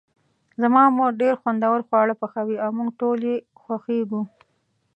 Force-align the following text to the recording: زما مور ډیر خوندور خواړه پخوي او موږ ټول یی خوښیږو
زما 0.61 0.83
مور 0.97 1.11
ډیر 1.21 1.33
خوندور 1.41 1.79
خواړه 1.87 2.13
پخوي 2.21 2.55
او 2.63 2.69
موږ 2.77 2.89
ټول 3.01 3.19
یی 3.29 3.37
خوښیږو 3.61 4.21